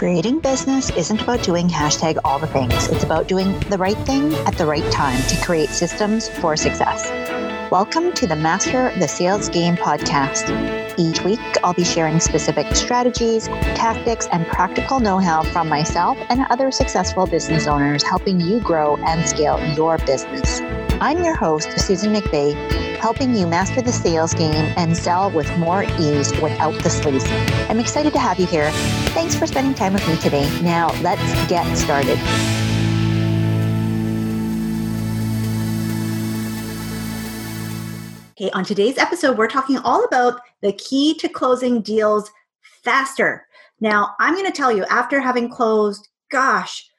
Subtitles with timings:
[0.00, 2.88] Creating business isn't about doing hashtag all the things.
[2.88, 7.10] It's about doing the right thing at the right time to create systems for success.
[7.70, 10.48] Welcome to the Master the Sales Game podcast.
[10.98, 16.46] Each week, I'll be sharing specific strategies, tactics, and practical know how from myself and
[16.48, 20.62] other successful business owners helping you grow and scale your business.
[21.02, 22.52] I'm your host, Susan McVey,
[22.98, 27.26] helping you master the sales game and sell with more ease without the sleaze.
[27.70, 28.70] I'm excited to have you here.
[29.14, 30.46] Thanks for spending time with me today.
[30.60, 32.18] Now, let's get started.
[38.32, 42.30] Okay, on today's episode, we're talking all about the key to closing deals
[42.60, 43.46] faster.
[43.80, 46.89] Now, I'm going to tell you, after having closed, gosh,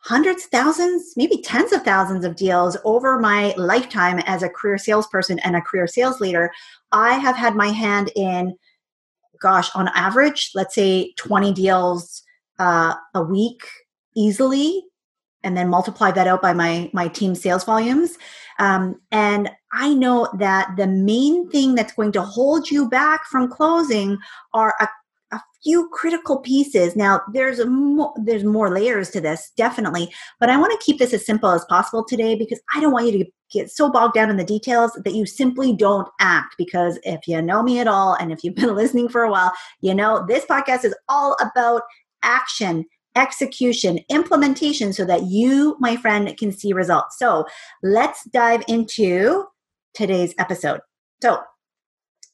[0.00, 5.38] hundreds, thousands, maybe tens of thousands of deals over my lifetime as a career salesperson
[5.40, 6.50] and a career sales leader,
[6.92, 8.56] I have had my hand in,
[9.40, 12.22] gosh, on average, let's say 20 deals
[12.58, 13.62] uh, a week
[14.16, 14.84] easily,
[15.44, 18.18] and then multiply that out by my my team sales volumes.
[18.58, 23.48] Um, and I know that the main thing that's going to hold you back from
[23.48, 24.18] closing
[24.52, 24.88] are a
[25.32, 26.96] a few critical pieces.
[26.96, 31.12] Now, there's mo- there's more layers to this, definitely, but I want to keep this
[31.12, 34.30] as simple as possible today because I don't want you to get so bogged down
[34.30, 36.54] in the details that you simply don't act.
[36.58, 39.52] Because if you know me at all, and if you've been listening for a while,
[39.80, 41.82] you know this podcast is all about
[42.22, 42.84] action
[43.16, 47.18] execution, implementation, so that you, my friend, can see results.
[47.18, 47.46] So
[47.82, 49.44] let's dive into
[49.92, 50.80] today's episode.
[51.20, 51.40] So,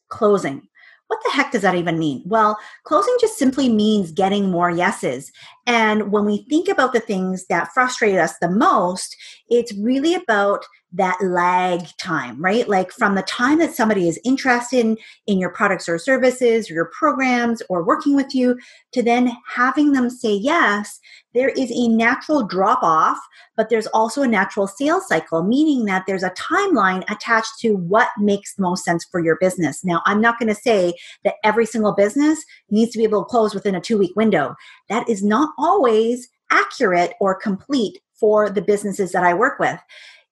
[0.09, 0.67] closing
[1.07, 2.23] what the heck does that even mean?
[2.25, 5.31] Well, closing just simply means getting more yeses.
[5.67, 9.15] And when we think about the things that frustrate us the most,
[9.47, 12.67] it's really about that lag time, right?
[12.69, 16.73] Like from the time that somebody is interested in, in your products or services or
[16.73, 18.57] your programs or working with you
[18.93, 20.99] to then having them say yes,
[21.35, 23.19] there is a natural drop off,
[23.55, 28.07] but there's also a natural sales cycle, meaning that there's a timeline attached to what
[28.17, 29.83] makes the most sense for your business.
[29.83, 30.93] Now, I'm not going to say
[31.23, 34.55] that every single business needs to be able to close within a two week window.
[34.89, 39.79] That is not always accurate or complete for the businesses that I work with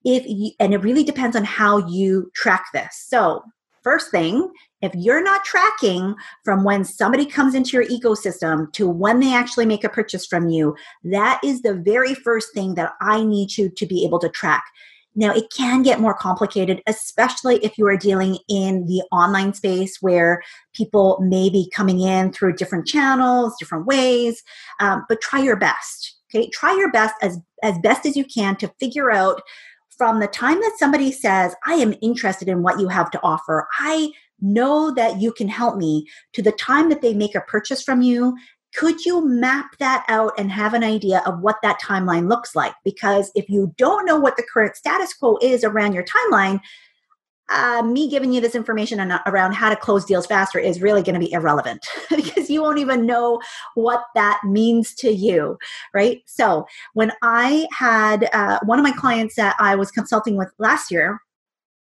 [0.05, 3.05] if you, and it really depends on how you track this.
[3.07, 3.43] So,
[3.83, 4.51] first thing,
[4.81, 9.65] if you're not tracking from when somebody comes into your ecosystem to when they actually
[9.65, 13.69] make a purchase from you, that is the very first thing that I need you
[13.69, 14.63] to be able to track.
[15.15, 19.97] Now, it can get more complicated, especially if you are dealing in the online space
[20.01, 20.41] where
[20.73, 24.41] people may be coming in through different channels, different ways,
[24.79, 26.17] um, but try your best.
[26.33, 29.43] Okay, try your best as, as best as you can to figure out
[29.97, 33.67] from the time that somebody says, I am interested in what you have to offer,
[33.79, 34.11] I
[34.41, 38.01] know that you can help me, to the time that they make a purchase from
[38.01, 38.35] you,
[38.75, 42.73] could you map that out and have an idea of what that timeline looks like?
[42.83, 46.59] Because if you don't know what the current status quo is around your timeline,
[47.49, 51.13] uh, me giving you this information around how to close deals faster is really going
[51.13, 53.41] to be irrelevant because you won't even know
[53.75, 55.57] what that means to you,
[55.93, 56.21] right?
[56.25, 60.91] So, when I had uh, one of my clients that I was consulting with last
[60.91, 61.19] year,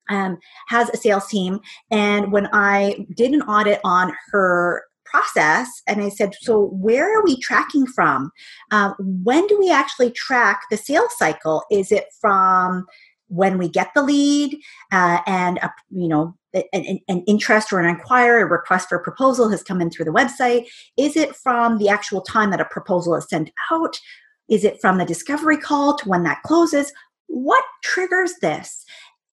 [0.08, 6.02] um, has a sales team, and when I did an audit on her process and
[6.02, 8.28] i said so where are we tracking from
[8.72, 12.84] um, when do we actually track the sales cycle is it from
[13.28, 14.56] when we get the lead
[14.92, 16.34] uh, and a, you know
[16.72, 20.04] an, an, interest or an inquiry a request for a proposal has come in through
[20.04, 20.66] the website.
[20.96, 23.98] Is it from the actual time that a proposal is sent out?
[24.48, 26.92] Is it from the discovery call to when that closes?
[27.26, 28.84] What triggers this?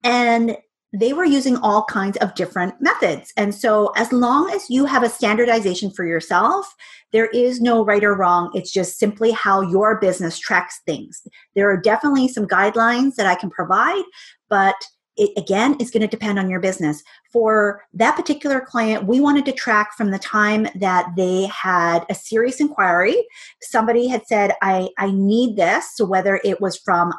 [0.02, 0.56] And
[0.92, 3.32] they were using all kinds of different methods.
[3.36, 6.72] And so, as long as you have a standardization for yourself,
[7.12, 8.50] there is no right or wrong.
[8.54, 11.22] It's just simply how your business tracks things.
[11.54, 14.04] There are definitely some guidelines that I can provide,
[14.48, 14.76] but
[15.16, 17.02] it again is going to depend on your business.
[17.32, 22.14] For that particular client, we wanted to track from the time that they had a
[22.14, 23.16] serious inquiry.
[23.62, 25.86] Somebody had said, I, I need this.
[25.94, 27.12] So, whether it was from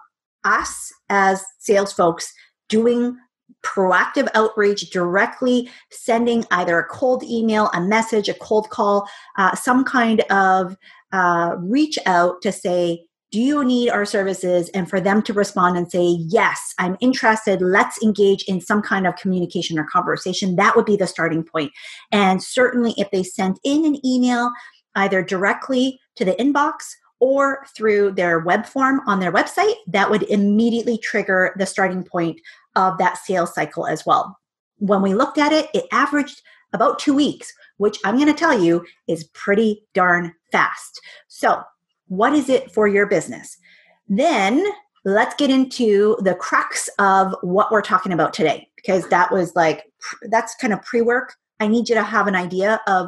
[0.43, 2.31] us as sales folks
[2.69, 3.17] doing
[3.63, 9.07] proactive outreach, directly sending either a cold email, a message, a cold call,
[9.37, 10.75] uh, some kind of
[11.11, 14.69] uh, reach out to say, do you need our services?
[14.69, 17.61] And for them to respond and say, yes, I'm interested.
[17.61, 20.55] Let's engage in some kind of communication or conversation.
[20.55, 21.71] That would be the starting point.
[22.11, 24.51] And certainly, if they sent in an email,
[24.95, 26.75] either directly to the inbox
[27.19, 32.39] or through their web form on their website, that would immediately trigger the starting point
[32.77, 34.37] of that sales cycle as well.
[34.77, 36.41] When we looked at it, it averaged
[36.71, 37.51] about two weeks.
[37.77, 40.99] which I'm going to tell you is pretty darn fast.
[41.27, 41.61] So,
[42.07, 43.57] what is it for your business?
[44.07, 44.65] Then
[45.05, 49.83] let's get into the crux of what we're talking about today because that was like
[50.29, 53.07] that's kind of pre-work i need you to have an idea of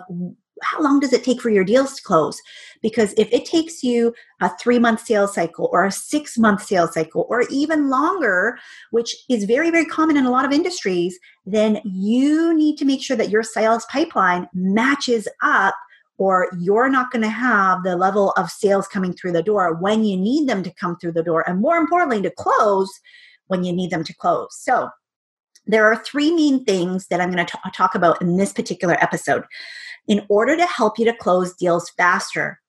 [0.64, 2.42] how long does it take for your deals to close?
[2.82, 6.94] Because if it takes you a three month sales cycle or a six month sales
[6.94, 8.58] cycle or even longer
[8.92, 13.02] which is very very common in a lot of industries then you need to make
[13.02, 15.76] sure that your sales pipeline matches up
[16.18, 20.04] or you're not going to have the level of sales coming through the door when
[20.04, 22.92] you need them to come through the door and more importantly to close
[23.48, 24.50] when you need them to close.
[24.52, 24.90] So
[25.70, 29.44] there are three main things that i'm going to talk about in this particular episode.
[30.08, 32.60] In order to help you to close deals faster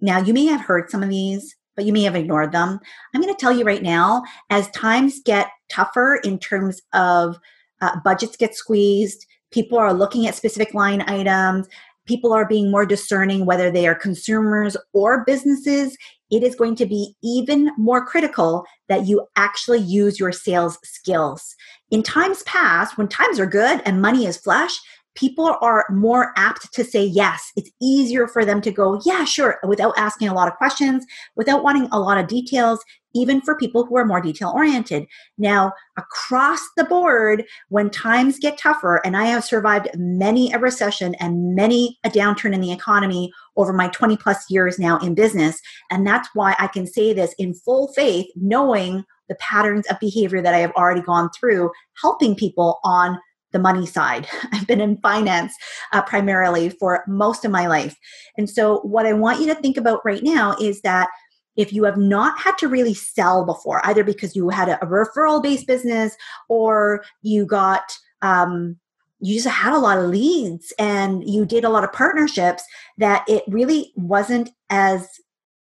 [0.00, 2.78] now you may have heard some of these but you may have ignored them.
[3.14, 7.38] I'm going to tell you right now as times get tougher in terms of
[7.80, 11.66] uh, budgets get squeezed people are looking at specific line items
[12.06, 15.96] people are being more discerning whether they are consumers or businesses,
[16.32, 21.54] it is going to be even more critical that you actually use your sales skills.
[21.90, 24.72] In times past, when times are good and money is flush,
[25.14, 27.52] people are more apt to say yes.
[27.54, 31.04] It's easier for them to go, yeah, sure, without asking a lot of questions,
[31.36, 32.82] without wanting a lot of details
[33.14, 35.06] even for people who are more detail oriented.
[35.38, 41.14] Now, across the board, when times get tougher, and I have survived many a recession
[41.16, 45.60] and many a downturn in the economy over my 20 plus years now in business,
[45.90, 50.42] and that's why I can say this in full faith, knowing the patterns of behavior
[50.42, 51.70] that I have already gone through,
[52.00, 53.18] helping people on
[53.52, 54.26] the money side.
[54.52, 55.54] I've been in finance
[55.92, 57.96] uh, primarily for most of my life.
[58.36, 61.08] And so, what I want you to think about right now is that
[61.56, 64.86] if you have not had to really sell before, either because you had a, a
[64.86, 66.16] referral based business
[66.48, 68.76] or you got, um,
[69.20, 72.64] you just had a lot of leads and you did a lot of partnerships
[72.98, 75.08] that it really wasn't as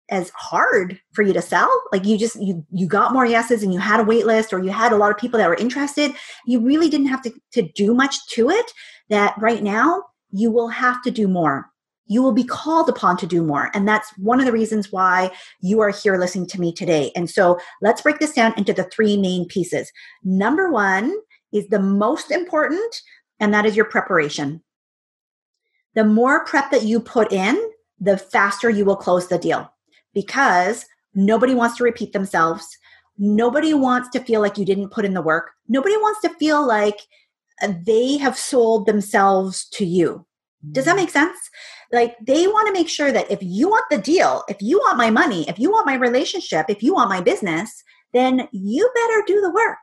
[0.10, 1.70] as hard for you to sell.
[1.92, 4.60] Like you just you you got more yeses and you had a wait list or
[4.60, 6.14] you had a lot of people that were interested.
[6.46, 8.72] You really didn't have to, to do much to it
[9.10, 11.70] that right now you will have to do more
[12.08, 13.72] you will be called upon to do more.
[13.74, 17.12] And that's one of the reasons why you are here listening to me today.
[17.16, 19.92] And so let's break this down into the three main pieces.
[20.24, 21.16] Number one
[21.52, 23.02] is the most important,
[23.40, 24.62] and that is your preparation.
[25.96, 27.62] The more prep that you put in,
[28.00, 29.72] the faster you will close the deal
[30.14, 32.78] because nobody wants to repeat themselves.
[33.18, 35.52] Nobody wants to feel like you didn't put in the work.
[35.68, 36.98] Nobody wants to feel like
[37.86, 40.26] they have sold themselves to you.
[40.72, 41.02] Does that mm-hmm.
[41.02, 41.38] make sense?
[41.94, 44.98] Like they want to make sure that if you want the deal, if you want
[44.98, 49.24] my money, if you want my relationship, if you want my business, then you better
[49.28, 49.78] do the work.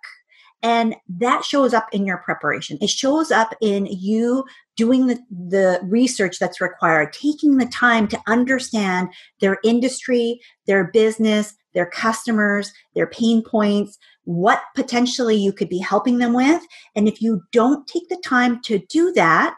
[0.63, 2.79] And that shows up in your preparation.
[2.81, 4.45] It shows up in you
[4.77, 9.09] doing the, the research that's required, taking the time to understand
[9.41, 16.19] their industry, their business, their customers, their pain points, what potentially you could be helping
[16.19, 16.63] them with.
[16.97, 19.57] And if you don't take the time to do that,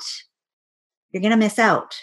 [1.10, 1.96] you're going to miss out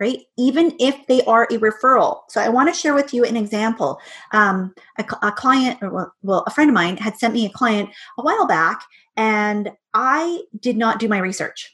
[0.00, 0.20] right?
[0.36, 2.22] Even if they are a referral.
[2.28, 4.00] So I want to share with you an example.
[4.32, 7.90] Um, a, a, client, or well, a friend of mine had sent me a client
[8.18, 8.84] a while back,
[9.16, 11.70] and I did not do my research.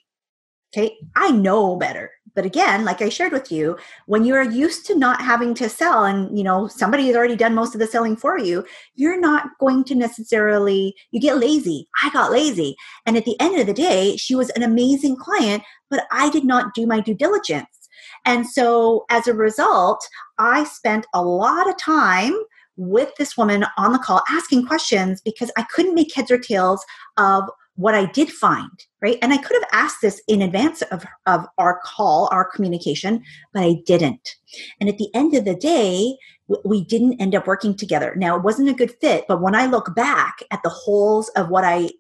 [0.73, 2.13] Okay, I know better.
[2.37, 3.77] But again, like I shared with you,
[4.07, 7.57] when you're used to not having to sell and you know somebody has already done
[7.57, 8.65] most of the selling for you,
[8.95, 11.89] you're not going to necessarily you get lazy.
[12.03, 12.77] I got lazy.
[13.05, 16.45] And at the end of the day, she was an amazing client, but I did
[16.45, 17.80] not do my due diligence.
[18.25, 20.07] And so as a result,
[20.39, 22.35] I spent a lot of time
[22.77, 26.85] with this woman on the call asking questions because I couldn't make heads or tails
[27.17, 27.45] of
[27.77, 29.19] what I did find, right?
[29.23, 33.23] And I could have asked this in advance of, of our call, our communication,
[33.55, 34.37] but I didn't.
[34.81, 36.17] And at the end of the day,
[36.65, 38.15] we didn't end up working together.
[38.17, 41.49] Now, it wasn't a good fit, but when I look back at the holes of
[41.49, 41.91] what I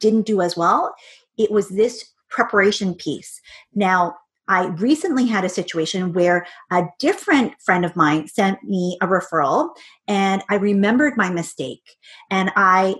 [0.00, 0.94] didn't do as well,
[1.38, 3.40] it was this preparation piece.
[3.74, 4.16] Now,
[4.50, 9.70] I recently had a situation where a different friend of mine sent me a referral
[10.08, 11.96] and I remembered my mistake
[12.30, 12.96] and I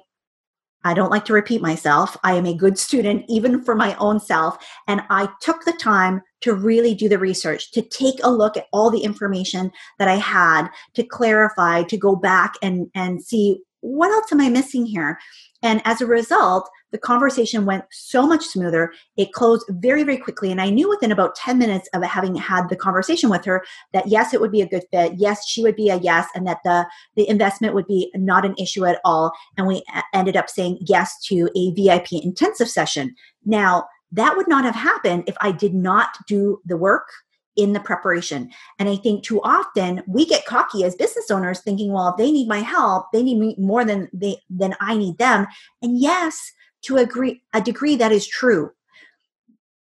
[0.82, 2.16] I don't like to repeat myself.
[2.24, 4.56] I am a good student, even for my own self.
[4.88, 8.66] And I took the time to really do the research, to take a look at
[8.72, 14.10] all the information that I had, to clarify, to go back and, and see what
[14.10, 15.18] else am I missing here?
[15.62, 18.92] And as a result, the conversation went so much smoother.
[19.16, 20.50] It closed very, very quickly.
[20.50, 24.08] And I knew within about 10 minutes of having had the conversation with her that
[24.08, 25.14] yes, it would be a good fit.
[25.16, 28.54] Yes, she would be a yes, and that the, the investment would be not an
[28.58, 29.32] issue at all.
[29.56, 33.14] And we uh, ended up saying yes to a VIP intensive session.
[33.44, 37.08] Now, that would not have happened if I did not do the work
[37.56, 38.50] in the preparation.
[38.78, 42.32] And I think too often we get cocky as business owners thinking, well, if they
[42.32, 45.46] need my help, they need me more than they than I need them.
[45.82, 48.70] And yes, to agree a degree that is true.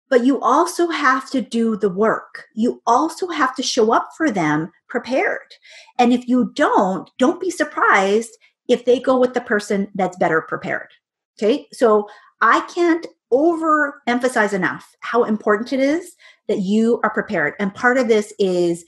[0.10, 2.46] But you also have to do the work.
[2.56, 5.54] You also have to show up for them prepared.
[6.00, 8.32] And if you don't, don't be surprised
[8.68, 10.90] if they go with the person that's better prepared.
[11.38, 11.68] Okay?
[11.72, 12.08] So
[12.42, 16.16] I can't overemphasize enough how important it is
[16.50, 17.54] that you are prepared.
[17.60, 18.84] And part of this is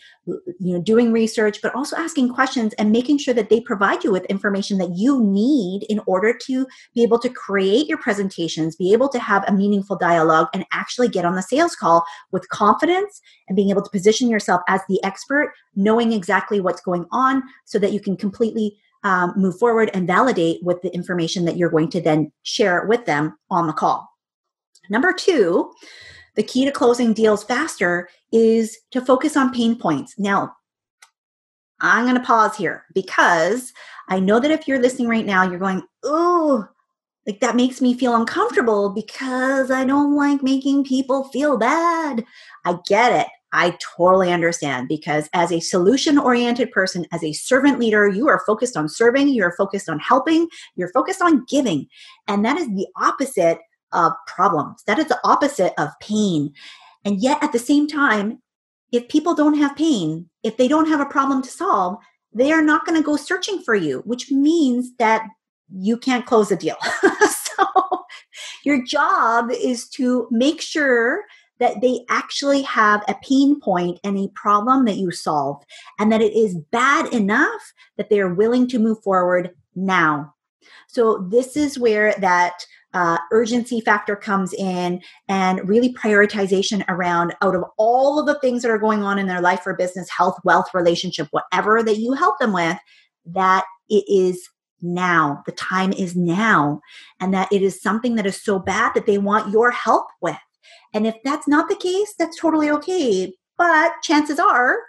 [0.59, 4.11] you know doing research but also asking questions and making sure that they provide you
[4.11, 8.93] with information that you need in order to be able to create your presentations be
[8.93, 13.19] able to have a meaningful dialogue and actually get on the sales call with confidence
[13.47, 17.79] and being able to position yourself as the expert knowing exactly what's going on so
[17.79, 21.89] that you can completely um, move forward and validate with the information that you're going
[21.89, 24.07] to then share with them on the call.
[24.91, 25.71] Number two
[26.35, 30.15] the key to closing deals faster is to focus on pain points.
[30.17, 30.55] Now,
[31.81, 33.73] I'm going to pause here because
[34.07, 36.67] I know that if you're listening right now, you're going, oh,
[37.27, 42.23] like that makes me feel uncomfortable because I don't like making people feel bad.
[42.65, 43.27] I get it.
[43.53, 48.41] I totally understand because as a solution oriented person, as a servant leader, you are
[48.47, 51.88] focused on serving, you're focused on helping, you're focused on giving.
[52.27, 53.59] And that is the opposite
[53.93, 54.83] of problems.
[54.88, 56.53] That is the opposite of pain.
[57.05, 58.41] And yet, at the same time,
[58.91, 61.98] if people don't have pain, if they don't have a problem to solve,
[62.33, 65.24] they are not going to go searching for you, which means that
[65.74, 66.75] you can't close a deal.
[67.29, 67.65] so,
[68.63, 71.24] your job is to make sure
[71.60, 75.63] that they actually have a pain point and a problem that you solve,
[76.00, 77.62] and that it is bad enough
[77.98, 80.33] that they are willing to move forward now.
[80.88, 87.55] So, this is where that uh, urgency factor comes in and really prioritization around out
[87.55, 90.38] of all of the things that are going on in their life or business health
[90.43, 92.77] wealth relationship whatever that you help them with
[93.25, 94.50] that it is
[94.81, 95.43] now.
[95.45, 96.81] The time is now.
[97.19, 100.38] And that it is something that is so bad that they want your help with.
[100.93, 103.33] And if that's not the case that's totally okay.
[103.57, 104.79] But chances are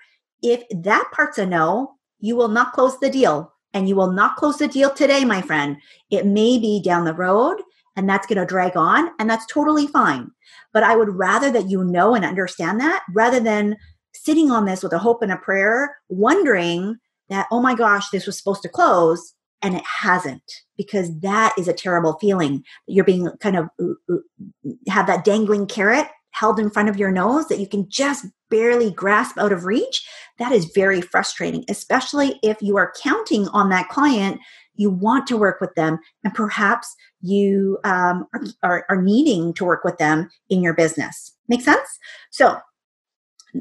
[0.43, 3.53] if that part's a no you will not close the deal.
[3.75, 5.79] And you will not close the deal today my friend.
[6.11, 7.57] It may be down the road
[7.97, 10.31] and that's going to drag on and that's totally fine.
[10.73, 13.77] But i would rather that you know and understand that rather than
[14.15, 16.97] sitting on this with a hope and a prayer wondering
[17.29, 20.43] that oh my gosh this was supposed to close and it hasn't
[20.77, 22.65] because that is a terrible feeling.
[22.87, 27.13] You're being kind of uh, uh, have that dangling carrot held in front of your
[27.13, 30.07] nose that you can just barely grasp out of reach.
[30.39, 34.41] That is very frustrating especially if you are counting on that client
[34.75, 38.27] you want to work with them, and perhaps you um,
[38.63, 41.33] are, are needing to work with them in your business.
[41.49, 41.89] Make sense?
[42.31, 42.59] So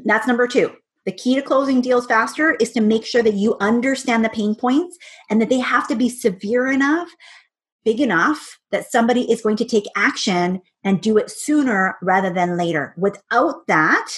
[0.04, 0.72] that's number two.
[1.04, 4.54] The key to closing deals faster is to make sure that you understand the pain
[4.54, 4.96] points
[5.30, 7.08] and that they have to be severe enough,
[7.84, 12.56] big enough that somebody is going to take action and do it sooner rather than
[12.56, 12.94] later.
[12.96, 14.12] Without that,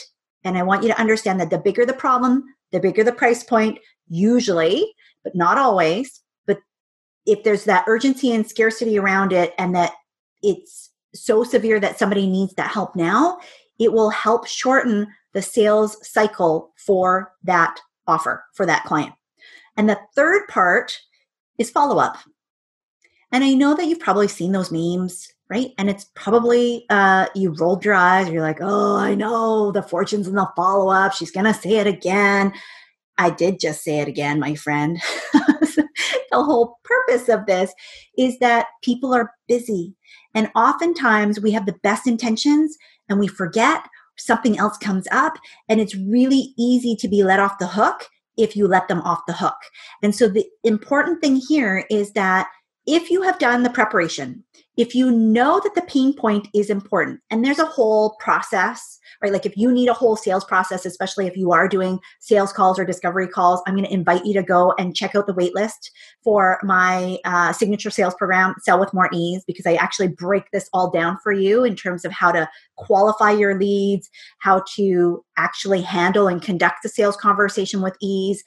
[0.44, 3.42] and I want you to understand that the bigger the problem, the bigger the price
[3.42, 6.20] point, usually, but not always,
[7.26, 9.93] if there's that urgency and scarcity around it and that
[10.43, 13.38] it's so severe that somebody needs that help now,
[13.78, 19.12] it will help shorten the sales cycle for that offer for that client.
[19.76, 20.99] And the third part
[21.59, 22.19] is follow up.
[23.33, 25.73] And I know that you've probably seen those memes, right?
[25.76, 28.28] And it's probably uh, you rolled your eyes.
[28.28, 31.14] You're like, oh, I know the fortunes in the follow up.
[31.14, 32.52] She's gonna say it again.
[33.18, 35.00] I did just say it again, my friend.
[35.33, 35.88] the
[36.33, 37.73] whole purpose of this
[38.18, 39.94] is that people are busy.
[40.35, 42.76] And oftentimes we have the best intentions
[43.09, 45.35] and we forget something else comes up.
[45.68, 49.26] And it's really easy to be let off the hook if you let them off
[49.26, 49.56] the hook.
[50.02, 52.49] And so the important thing here is that
[52.87, 54.44] if you have done the preparation,
[54.76, 59.33] if you know that the pain point is important, and there's a whole process, right?
[59.33, 62.78] Like if you need a whole sales process, especially if you are doing sales calls
[62.78, 65.90] or discovery calls, I'm going to invite you to go and check out the waitlist
[66.23, 70.69] for my uh, signature sales program, Sell with More Ease, because I actually break this
[70.73, 75.83] all down for you in terms of how to qualify your leads, how to actually
[75.83, 78.43] handle and conduct the sales conversation with ease,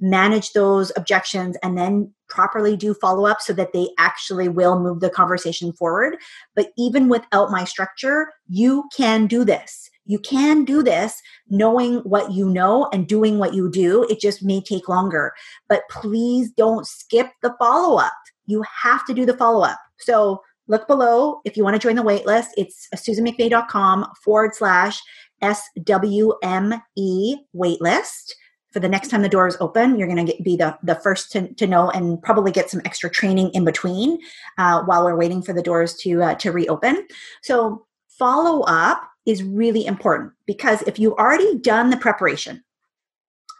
[0.00, 5.00] manage those objections and then properly do follow up so that they actually will move
[5.00, 6.16] the conversation forward.
[6.54, 9.90] But even without my structure, you can do this.
[10.06, 14.04] You can do this knowing what you know and doing what you do.
[14.10, 15.32] It just may take longer.
[15.68, 18.12] But please don't skip the follow up.
[18.46, 19.78] You have to do the follow up.
[19.98, 22.48] So look below if you want to join the waitlist.
[22.56, 25.00] It's susanmcvey.com forward slash
[25.42, 28.32] SWME waitlist.
[28.72, 31.32] For the next time the door is open, you're going to be the, the first
[31.32, 34.18] to, to know and probably get some extra training in between
[34.58, 37.06] uh, while we're waiting for the doors to, uh, to reopen.
[37.42, 42.62] So, follow up is really important because if you've already done the preparation,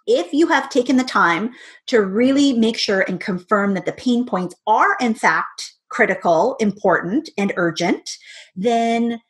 [0.07, 1.53] if you have taken the time
[1.87, 7.29] to really make sure and confirm that the pain points are in fact critical, important,
[7.37, 8.09] and urgent,
[8.55, 9.21] then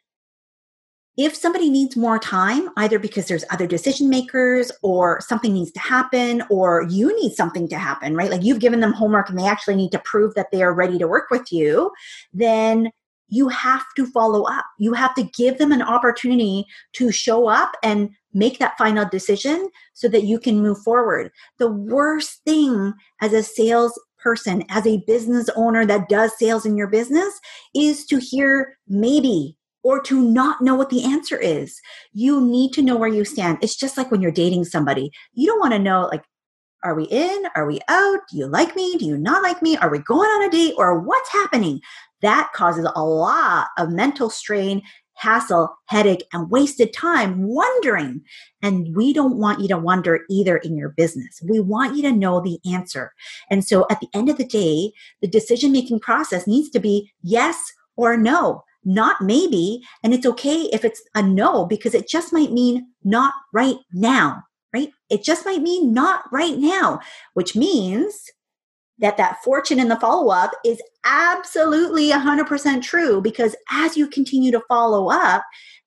[1.20, 5.78] if somebody needs more time, either because there's other decision makers or something needs to
[5.78, 8.30] happen or you need something to happen, right?
[8.30, 10.96] Like you've given them homework and they actually need to prove that they are ready
[10.96, 11.90] to work with you,
[12.32, 12.90] then
[13.28, 14.64] you have to follow up.
[14.78, 19.68] You have to give them an opportunity to show up and make that final decision
[19.92, 21.30] so that you can move forward.
[21.58, 26.78] The worst thing as a sales person, as a business owner that does sales in
[26.78, 27.38] your business,
[27.74, 31.80] is to hear maybe or to not know what the answer is.
[32.12, 33.58] You need to know where you stand.
[33.62, 35.10] It's just like when you're dating somebody.
[35.32, 36.24] You don't want to know, like,
[36.82, 37.44] are we in?
[37.56, 38.20] Are we out?
[38.30, 38.96] Do you like me?
[38.96, 39.76] Do you not like me?
[39.76, 41.80] Are we going on a date or what's happening?
[42.22, 44.82] That causes a lot of mental strain,
[45.14, 48.22] hassle, headache, and wasted time wondering.
[48.62, 51.42] And we don't want you to wonder either in your business.
[51.46, 53.12] We want you to know the answer.
[53.50, 57.12] And so at the end of the day, the decision making process needs to be
[57.22, 57.62] yes
[57.96, 59.82] or no, not maybe.
[60.02, 64.42] And it's okay if it's a no because it just might mean not right now,
[64.74, 64.90] right?
[65.10, 67.00] It just might mean not right now,
[67.34, 68.30] which means
[68.98, 74.52] that that fortune in the follow up is absolutely 100% true because as you continue
[74.52, 75.42] to follow up,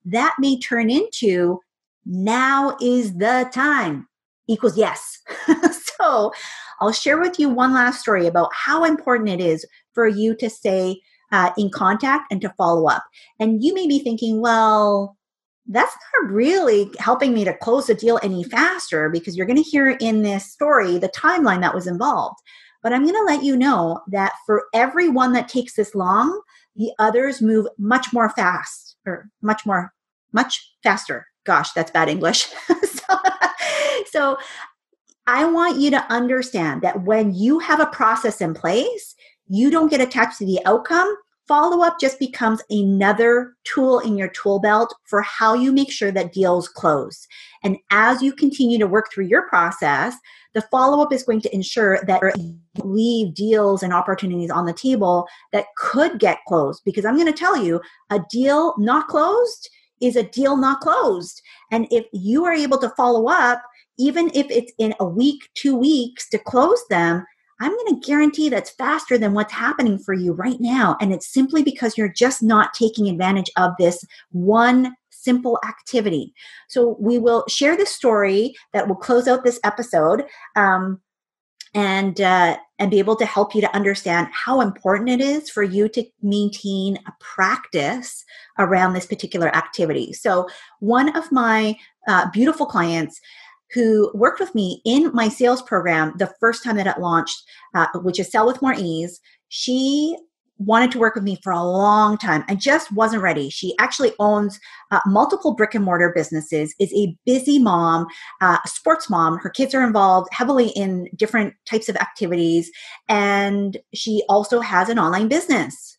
[0.05, 1.59] that may turn into
[2.05, 4.07] now is the time
[4.47, 5.19] equals yes.
[5.99, 6.31] so
[6.81, 10.49] I'll share with you one last story about how important it is for you to
[10.49, 10.99] stay
[11.33, 13.03] uh, in contact and to follow up.
[13.39, 15.17] And you may be thinking, well,
[15.67, 19.69] that's not really helping me to close the deal any faster because you're going to
[19.69, 22.37] hear in this story the timeline that was involved.
[22.83, 26.39] But I'm going to let you know that for every one that takes this long,
[26.75, 29.91] the others move much more fast or much more,
[30.33, 31.25] much faster.
[31.45, 32.45] Gosh, that's bad English.
[32.83, 33.15] so,
[34.11, 34.37] so
[35.25, 39.15] I want you to understand that when you have a process in place,
[39.47, 41.13] you don't get attached to the outcome.
[41.47, 46.11] Follow up just becomes another tool in your tool belt for how you make sure
[46.11, 47.27] that deals close.
[47.63, 50.15] And as you continue to work through your process,
[50.53, 54.73] the follow up is going to ensure that you leave deals and opportunities on the
[54.73, 56.81] table that could get closed.
[56.85, 59.69] Because I'm going to tell you, a deal not closed
[60.01, 61.41] is a deal not closed.
[61.71, 63.61] And if you are able to follow up,
[63.97, 67.25] even if it's in a week, two weeks to close them,
[67.63, 70.97] I'm going to guarantee that's faster than what's happening for you right now.
[70.99, 76.33] And it's simply because you're just not taking advantage of this one simple activity.
[76.67, 80.25] So we will share the story that will close out this episode.
[80.57, 80.99] Um,
[81.75, 85.63] and uh, and be able to help you to understand how important it is for
[85.63, 88.23] you to maintain a practice
[88.59, 90.13] around this particular activity.
[90.13, 90.47] So
[90.81, 91.75] one of my
[92.07, 93.19] uh, beautiful clients
[93.73, 97.87] who worked with me in my sales program the first time that it launched, uh,
[97.95, 100.17] which is Sell with More Ease, she
[100.59, 102.43] wanted to work with me for a long time.
[102.47, 103.49] I just wasn't ready.
[103.49, 104.59] She actually owns
[104.91, 108.05] uh, multiple brick and mortar businesses, is a busy mom,
[108.41, 109.37] uh, a sports mom.
[109.39, 112.71] Her kids are involved heavily in different types of activities.
[113.09, 115.92] And she also has an online business.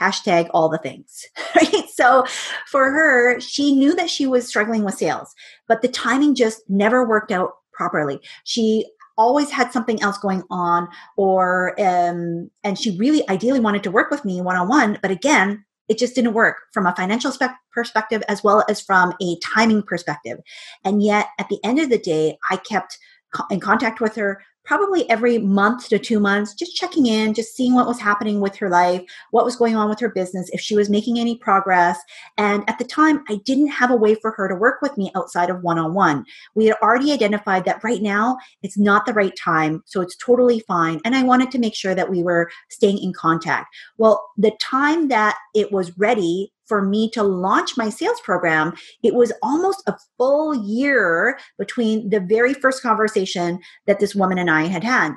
[0.00, 1.26] Hashtag all the things.
[1.56, 1.88] Right.
[1.88, 2.26] So
[2.66, 5.34] for her, she knew that she was struggling with sales,
[5.66, 8.20] but the timing just never worked out properly.
[8.44, 8.84] She
[9.16, 14.10] always had something else going on or um, and she really ideally wanted to work
[14.10, 18.44] with me one-on-one but again it just didn't work from a financial spe- perspective as
[18.44, 20.38] well as from a timing perspective
[20.84, 22.98] and yet at the end of the day i kept
[23.34, 27.56] co- in contact with her probably every month to two months, just checking in, just
[27.56, 30.60] seeing what was happening with her life, what was going on with her business, if
[30.60, 31.98] she was making any progress.
[32.36, 35.10] And at the time, I didn't have a way for her to work with me
[35.14, 36.24] outside of one on one.
[36.54, 40.60] We had already identified that right now it's not the right time, so it's totally
[40.60, 41.00] fine.
[41.04, 43.74] And I wanted to make sure that we were staying in contact.
[43.98, 49.14] Well, the time that it was ready for me to launch my sales program, it
[49.14, 54.64] was almost a full year between the very first conversation that this woman and I
[54.64, 55.12] had had.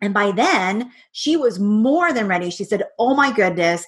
[0.00, 2.50] And by then, she was more than ready.
[2.50, 3.86] She said, Oh my goodness,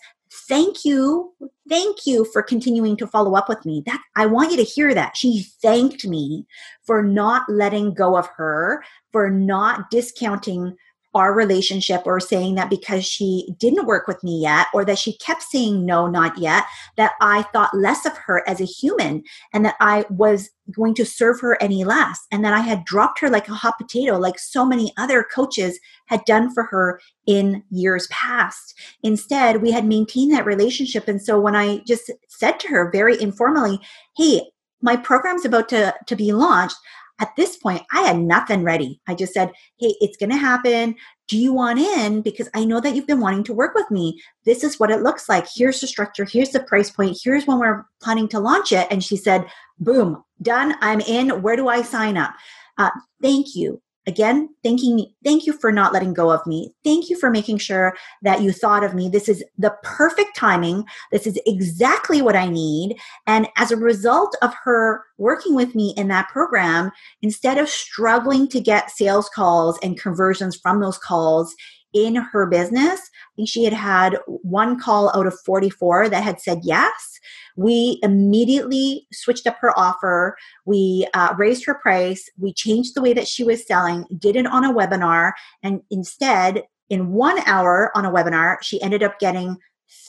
[0.48, 1.32] thank you.
[1.68, 3.82] Thank you for continuing to follow up with me.
[3.86, 5.16] That I want you to hear that.
[5.16, 6.46] She thanked me
[6.84, 10.76] for not letting go of her, for not discounting
[11.14, 15.16] our relationship or saying that because she didn't work with me yet or that she
[15.18, 16.64] kept saying no, not yet,
[16.96, 19.22] that I thought less of her as a human
[19.52, 23.20] and that I was going to serve her any less and that I had dropped
[23.20, 27.62] her like a hot potato, like so many other coaches had done for her in
[27.70, 28.74] years past.
[29.02, 31.08] Instead, we had maintained that relationship.
[31.08, 33.80] And so when I just said to her very informally,
[34.16, 34.42] Hey,
[34.82, 36.76] my program's about to, to be launched.
[37.22, 39.00] At this point, I had nothing ready.
[39.06, 40.96] I just said, Hey, it's going to happen.
[41.28, 42.20] Do you want in?
[42.20, 44.20] Because I know that you've been wanting to work with me.
[44.44, 45.46] This is what it looks like.
[45.54, 46.24] Here's the structure.
[46.24, 47.16] Here's the price point.
[47.22, 48.88] Here's when we're planning to launch it.
[48.90, 49.46] And she said,
[49.78, 50.74] Boom, done.
[50.80, 51.42] I'm in.
[51.42, 52.34] Where do I sign up?
[52.76, 52.90] Uh,
[53.22, 56.72] thank you again thanking me thank you for not letting go of me.
[56.84, 59.08] Thank you for making sure that you thought of me.
[59.08, 60.84] This is the perfect timing.
[61.10, 62.96] This is exactly what i need.
[63.26, 66.90] And as a result of her working with me in that program
[67.22, 71.54] instead of struggling to get sales calls and conversions from those calls
[71.92, 76.40] in her business i think she had had one call out of 44 that had
[76.40, 77.20] said yes
[77.56, 80.36] we immediately switched up her offer.
[80.64, 82.28] We uh, raised her price.
[82.38, 85.32] We changed the way that she was selling, did it on a webinar.
[85.62, 89.56] And instead, in one hour on a webinar, she ended up getting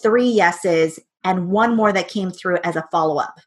[0.01, 3.39] three yeses and one more that came through as a follow up.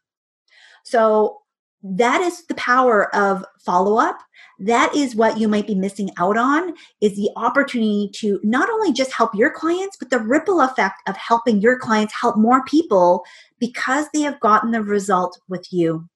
[0.83, 1.39] So
[1.83, 4.17] that is the power of follow up
[4.59, 8.91] that is what you might be missing out on is the opportunity to not only
[8.91, 13.23] just help your clients but the ripple effect of helping your clients help more people
[13.59, 16.07] because they have gotten the result with you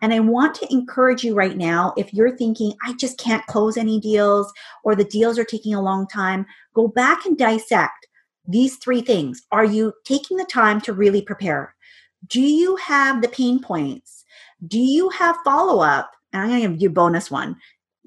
[0.00, 3.76] and I want to encourage you right now if you're thinking, I just can't close
[3.76, 8.06] any deals or the deals are taking a long time, go back and dissect
[8.48, 9.42] these three things.
[9.52, 11.74] Are you taking the time to really prepare?
[12.26, 14.19] Do you have the pain points?
[14.66, 16.10] Do you have follow up?
[16.32, 17.56] and I'm going to give you a bonus one.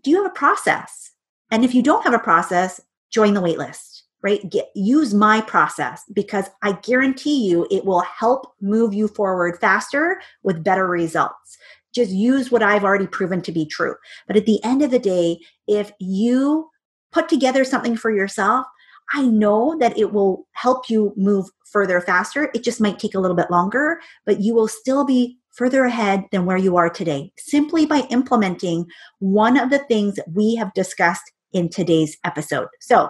[0.03, 1.11] Do you have a process?
[1.51, 4.47] And if you don't have a process, join the waitlist, right?
[4.49, 10.21] Get, use my process because I guarantee you it will help move you forward faster
[10.43, 11.57] with better results.
[11.93, 13.95] Just use what I've already proven to be true.
[14.27, 16.69] But at the end of the day, if you
[17.11, 18.65] put together something for yourself,
[19.13, 22.49] I know that it will help you move further faster.
[22.55, 26.25] It just might take a little bit longer, but you will still be further ahead
[26.31, 28.85] than where you are today simply by implementing
[29.19, 32.67] one of the things we have discussed in today's episode.
[32.79, 33.09] So,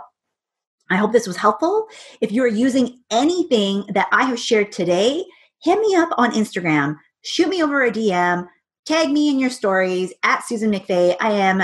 [0.90, 1.88] I hope this was helpful.
[2.22, 5.24] If you're using anything that I have shared today,
[5.62, 8.48] hit me up on Instagram, shoot me over a DM,
[8.86, 11.16] tag me in your stories at Susan McVey.
[11.22, 11.64] I am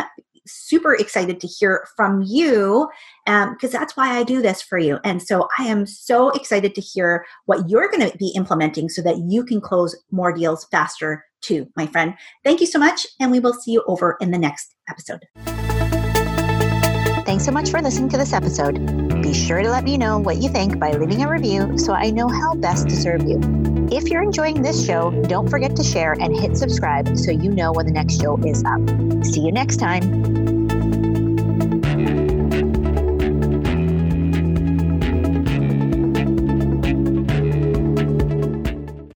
[0.51, 2.89] super excited to hear from you
[3.25, 4.99] because um, that's why I do this for you.
[5.03, 9.01] And so I am so excited to hear what you're going to be implementing so
[9.03, 12.13] that you can close more deals faster too, my friend.
[12.43, 15.25] Thank you so much, and we will see you over in the next episode.
[17.25, 19.08] Thanks so much for listening to this episode.
[19.29, 22.09] Be sure to let me know what you think by leaving a review so I
[22.09, 23.39] know how best to serve you.
[23.91, 27.71] If you're enjoying this show, don't forget to share and hit subscribe so you know
[27.71, 28.81] when the next show is up.
[29.23, 30.58] See you next time.